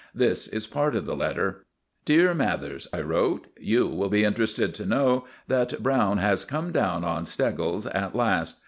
This 0.15 0.47
is 0.47 0.65
part 0.65 0.95
of 0.95 1.05
the 1.05 1.15
letter: 1.15 1.67
"Dear 2.05 2.33
Mathers," 2.33 2.87
I 2.91 3.01
wrote, 3.01 3.45
"you 3.59 3.85
will 3.87 4.09
be 4.09 4.23
interested 4.23 4.73
to 4.73 4.85
know 4.87 5.25
that 5.47 5.83
Browne 5.83 6.17
has 6.17 6.43
come 6.43 6.71
down 6.71 7.03
on 7.03 7.23
Steggles 7.23 7.85
at 7.85 8.15
last. 8.15 8.59